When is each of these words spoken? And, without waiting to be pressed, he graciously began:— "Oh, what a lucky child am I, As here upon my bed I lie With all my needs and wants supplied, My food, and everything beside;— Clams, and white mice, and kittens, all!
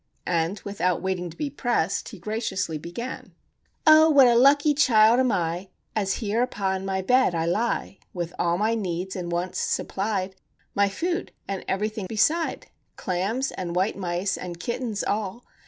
And, 0.25 0.59
without 0.61 0.99
waiting 1.03 1.29
to 1.29 1.37
be 1.37 1.51
pressed, 1.51 2.09
he 2.09 2.17
graciously 2.17 2.79
began:— 2.79 3.35
"Oh, 3.85 4.09
what 4.09 4.25
a 4.25 4.33
lucky 4.33 4.73
child 4.73 5.19
am 5.19 5.31
I, 5.31 5.69
As 5.95 6.13
here 6.13 6.41
upon 6.41 6.85
my 6.87 7.03
bed 7.03 7.35
I 7.35 7.45
lie 7.45 7.99
With 8.11 8.33
all 8.39 8.57
my 8.57 8.73
needs 8.73 9.15
and 9.15 9.31
wants 9.31 9.59
supplied, 9.59 10.35
My 10.73 10.89
food, 10.89 11.31
and 11.47 11.63
everything 11.67 12.07
beside;— 12.07 12.65
Clams, 12.95 13.51
and 13.51 13.75
white 13.75 13.95
mice, 13.95 14.39
and 14.39 14.59
kittens, 14.59 15.03
all! 15.03 15.43